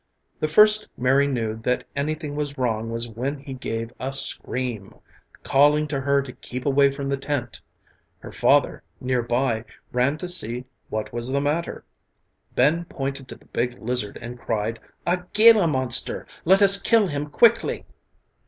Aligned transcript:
The 0.39 0.47
first 0.47 0.87
Mary 0.97 1.27
knew 1.27 1.57
that 1.57 1.83
anything 1.95 2.35
was 2.35 2.57
wrong 2.57 2.89
was 2.89 3.07
when 3.07 3.37
he 3.37 3.53
gave 3.53 3.93
a 3.99 4.11
scream, 4.11 4.95
calling 5.43 5.87
to 5.89 6.01
her 6.01 6.23
to 6.23 6.31
keep 6.33 6.65
away 6.65 6.91
from 6.91 7.07
the 7.07 7.17
tent. 7.17 7.61
Her 8.17 8.31
father, 8.31 8.81
nearby, 8.99 9.63
ran 9.93 10.17
to 10.17 10.27
see 10.27 10.65
what 10.89 11.13
was 11.13 11.27
the 11.31 11.39
trouble; 11.39 11.81
Ben 12.55 12.85
pointed 12.85 13.27
to 13.27 13.35
the 13.35 13.45
big 13.45 13.79
lizard 13.79 14.17
and 14.23 14.39
cried, 14.39 14.79
"A 15.05 15.23
gila 15.33 15.67
monster, 15.67 16.25
let 16.45 16.63
us 16.63 16.81
kill 16.81 17.05
him 17.05 17.27
quickly!" 17.27 17.85